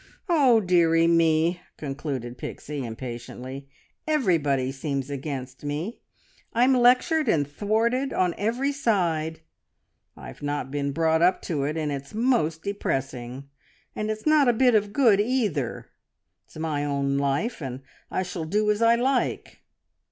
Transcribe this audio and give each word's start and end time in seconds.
Oh, 0.27 0.59
dearie 0.61 1.05
me," 1.05 1.61
concluded 1.77 2.35
Pixie 2.39 2.83
impatiently, 2.83 3.69
"everybody 4.07 4.71
seems 4.71 5.11
against 5.11 5.63
me! 5.63 5.99
I'm 6.53 6.73
lectured 6.73 7.29
and 7.29 7.47
thwarted 7.47 8.11
on 8.11 8.33
every 8.35 8.71
side, 8.71 9.41
I've 10.17 10.41
not 10.41 10.71
been 10.71 10.91
brought 10.91 11.21
up 11.21 11.39
to 11.43 11.65
it, 11.65 11.77
and 11.77 11.91
it's 11.91 12.15
most 12.15 12.63
depressing. 12.63 13.47
And 13.95 14.09
it's 14.09 14.25
not 14.25 14.47
a 14.47 14.53
bit 14.53 14.73
of 14.73 14.91
good, 14.91 15.19
either; 15.21 15.91
it's 16.47 16.57
my 16.57 16.83
own 16.83 17.19
life, 17.19 17.61
and 17.61 17.81
I 18.09 18.23
shall 18.23 18.45
do 18.45 18.71
as 18.71 18.81
I 18.81 18.95
like. 18.95 19.61